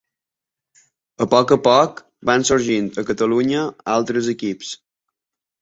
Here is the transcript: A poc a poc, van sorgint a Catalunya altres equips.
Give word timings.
A 1.25 1.27
poc 1.33 1.53
a 1.57 1.57
poc, 1.67 2.01
van 2.31 2.47
sorgint 2.51 2.89
a 3.03 3.05
Catalunya 3.11 3.69
altres 3.99 4.31
equips. 4.37 4.77